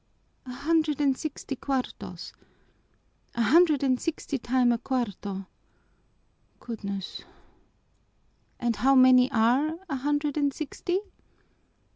"A 0.47 0.51
hundred 0.53 0.99
and 0.99 1.15
sixty 1.15 1.55
cuartos? 1.55 2.33
A 3.35 3.43
hundred 3.43 3.83
and 3.83 4.01
sixty 4.01 4.39
times 4.39 4.73
a 4.73 4.77
cuarto? 4.79 5.45
Goodness! 6.59 7.21
And 8.59 8.77
how 8.77 8.95
many 8.95 9.29
are 9.31 9.77
a 9.89 9.97
hundred 9.97 10.37
and 10.37 10.51
sixty?" 10.55 11.01